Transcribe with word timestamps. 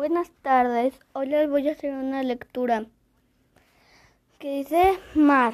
Buenas 0.00 0.30
tardes. 0.40 0.98
Hoy 1.12 1.26
les 1.26 1.46
voy 1.50 1.68
a 1.68 1.72
hacer 1.72 1.92
una 1.92 2.22
lectura 2.22 2.86
que 4.38 4.56
dice 4.56 4.98
Mar. 5.14 5.52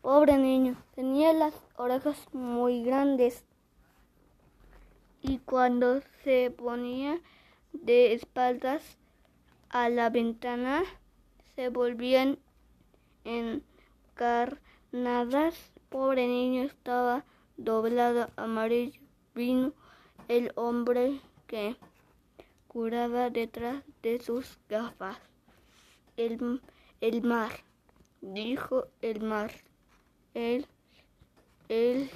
Pobre 0.00 0.38
niño, 0.38 0.82
tenía 0.94 1.34
las 1.34 1.52
orejas 1.76 2.16
muy 2.32 2.82
grandes 2.84 3.44
y 5.20 5.40
cuando 5.40 6.00
se 6.24 6.50
ponía 6.50 7.20
de 7.74 8.14
espaldas 8.14 8.96
a 9.68 9.90
la 9.90 10.08
ventana 10.08 10.84
se 11.54 11.68
volvían 11.68 12.38
encarnadas. 14.14 15.70
Pobre 15.90 16.26
niño 16.28 16.62
estaba 16.62 17.26
doblado 17.58 18.30
amarillo. 18.36 19.02
Vino 19.34 19.74
el 20.28 20.50
hombre 20.56 21.20
que 21.46 21.76
curaba 22.72 23.28
detrás 23.28 23.84
de 24.02 24.18
sus 24.18 24.58
gafas. 24.66 25.18
El, 26.16 26.62
el 27.02 27.22
mar, 27.22 27.52
dijo 28.22 28.86
el 29.02 29.20
mar. 29.20 29.52
El, 30.32 30.66
el 31.68 32.10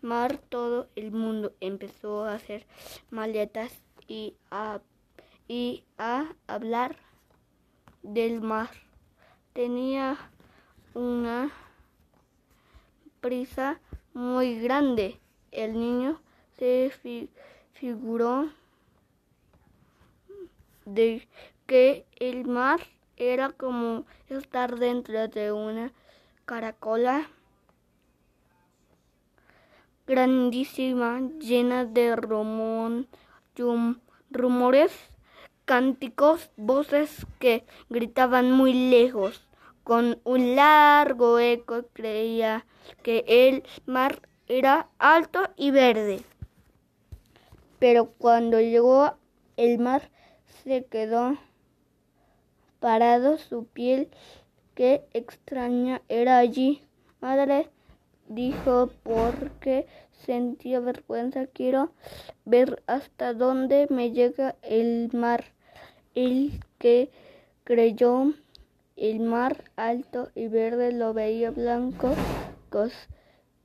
mar, 0.00 0.38
todo 0.48 0.88
el 0.96 1.12
mundo 1.12 1.52
empezó 1.60 2.24
a 2.24 2.36
hacer 2.36 2.66
maletas 3.10 3.82
y 4.08 4.36
a, 4.50 4.80
y 5.48 5.84
a 5.98 6.34
hablar 6.46 6.96
del 8.02 8.40
mar. 8.40 8.70
Tenía 9.52 10.16
una 10.94 11.52
prisa 13.20 13.80
muy 14.14 14.58
grande. 14.60 15.20
El 15.50 15.78
niño 15.78 16.22
se 16.56 16.90
figuró 17.74 18.50
de 20.94 21.28
que 21.66 22.06
el 22.16 22.46
mar 22.46 22.80
era 23.16 23.50
como 23.50 24.06
estar 24.28 24.78
dentro 24.78 25.28
de 25.28 25.52
una 25.52 25.92
caracola 26.44 27.28
grandísima, 30.06 31.20
llena 31.38 31.84
de 31.84 32.16
rumón, 32.16 33.06
rumores, 34.30 34.92
cánticos, 35.64 36.50
voces 36.56 37.26
que 37.38 37.64
gritaban 37.88 38.50
muy 38.50 38.72
lejos. 38.72 39.46
Con 39.84 40.20
un 40.24 40.56
largo 40.56 41.38
eco 41.38 41.84
creía 41.92 42.66
que 43.02 43.24
el 43.26 43.62
mar 43.86 44.20
era 44.48 44.88
alto 44.98 45.40
y 45.56 45.70
verde. 45.70 46.22
Pero 47.78 48.06
cuando 48.18 48.60
llegó 48.60 49.14
el 49.56 49.78
mar 49.78 50.10
se 50.64 50.84
quedó 50.84 51.36
parado 52.78 53.38
su 53.38 53.66
piel. 53.66 54.08
Qué 54.74 55.04
extraña 55.12 56.02
era 56.08 56.38
allí. 56.38 56.82
Madre 57.20 57.68
dijo 58.28 58.90
porque 59.02 59.86
sentía 60.12 60.80
vergüenza. 60.80 61.46
Quiero 61.46 61.92
ver 62.44 62.82
hasta 62.86 63.34
dónde 63.34 63.86
me 63.90 64.12
llega 64.12 64.56
el 64.62 65.10
mar. 65.12 65.44
El 66.14 66.60
que 66.78 67.10
creyó 67.64 68.32
el 68.96 69.20
mar 69.20 69.64
alto 69.76 70.30
y 70.34 70.48
verde 70.48 70.92
lo 70.92 71.14
veía 71.14 71.50
blanco, 71.50 72.14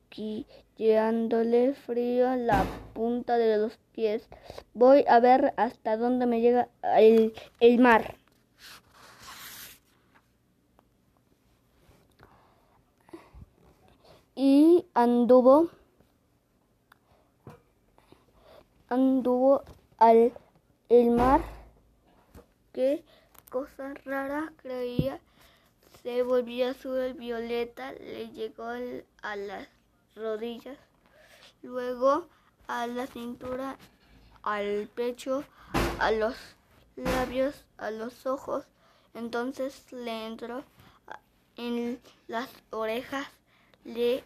cosquilleándole 0.10 1.74
frío 1.74 2.36
la 2.36 2.64
punta 2.94 3.38
de 3.38 3.58
los 3.58 3.78
pies. 3.94 4.28
Voy 4.74 5.06
a 5.08 5.20
ver 5.20 5.54
hasta 5.58 5.98
dónde 5.98 6.26
me 6.26 6.42
llega 6.42 6.70
el, 6.98 7.34
el 7.60 7.80
mar. 7.80 8.16
Y 14.38 14.86
anduvo, 14.94 15.70
anduvo 18.90 19.64
al 19.98 20.34
el 20.90 21.12
mar. 21.12 21.42
Qué 22.74 23.06
cosa 23.50 23.94
rara 24.04 24.52
creía. 24.58 25.22
Se 26.04 26.22
volvía 26.22 26.72
azul 26.72 27.14
violeta, 27.14 27.94
le 27.94 28.30
llegó 28.30 28.66
a 29.22 29.36
las 29.38 29.75
rodillas, 30.16 30.78
luego 31.62 32.28
a 32.68 32.88
la 32.88 33.08
cintura, 33.08 33.78
al 34.44 34.90
pecho, 34.94 35.44
a 36.00 36.12
los 36.12 36.36
labios, 36.96 37.66
a 37.78 37.92
los 37.92 38.26
ojos. 38.26 38.66
Entonces 39.14 39.92
le 39.92 40.26
entró 40.26 40.64
en 41.58 42.02
las 42.28 42.50
orejas 42.70 43.28
le, 43.86 44.24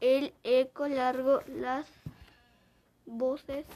el 0.00 0.34
eco 0.44 0.86
largo, 0.86 1.40
las 1.46 1.86
voces 3.06 3.66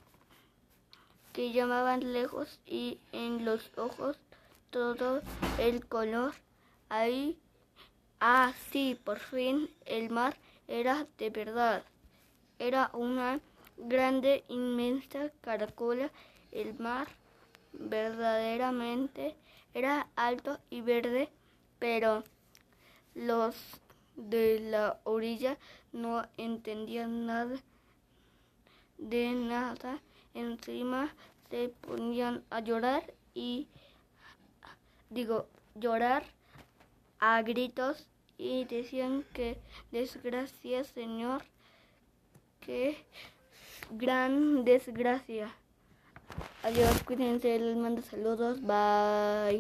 que 1.33 1.53
llamaban 1.53 2.13
lejos 2.13 2.61
y 2.67 3.01
en 3.13 3.45
los 3.45 3.73
ojos 3.77 4.19
todo 4.71 5.23
el 5.59 5.87
color. 5.87 6.35
Ahí, 6.89 7.39
ah, 8.21 8.53
sí, 8.71 8.99
por 9.05 9.19
fin 9.19 9.71
el 9.85 10.11
mar 10.11 10.37
era 10.69 11.07
de 11.19 11.31
verdad. 11.31 11.83
Era 12.59 12.91
una 12.93 13.41
grande, 13.77 14.45
inmensa 14.49 15.31
caracola. 15.41 16.11
El 16.53 16.79
mar 16.79 17.09
verdaderamente 17.73 19.37
era 19.75 20.09
alto 20.17 20.59
y 20.71 20.81
verde, 20.81 21.29
pero 21.79 22.25
los 23.15 23.55
de 24.17 24.61
la 24.61 25.01
orilla 25.05 25.59
no 25.93 26.23
entendían 26.37 27.27
nada 27.27 27.57
de 28.99 29.33
nada. 29.33 30.01
Encima 30.35 31.15
se 31.51 31.69
ponían 31.69 32.45
a 32.51 32.61
llorar 32.61 33.13
y 33.35 33.69
digo 35.11 35.47
llorar 35.75 36.25
a 37.29 37.43
gritos 37.43 38.07
y 38.39 38.65
decían 38.67 39.25
que 39.33 39.59
desgracia, 39.91 40.85
Señor, 40.85 41.43
que 42.61 42.97
gran 43.91 44.65
desgracia. 44.65 45.53
Adiós, 46.63 47.03
cuídense, 47.05 47.59
les 47.59 47.77
mando 47.77 48.03
saludos, 48.03 48.61
bye. 48.61 49.55